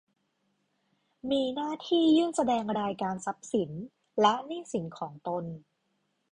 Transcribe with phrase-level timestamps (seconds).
[1.31, 3.69] มีหน้าที่ยื่นแสดงรายการทรัพย์สิน
[4.21, 5.43] และหนี้สินของตน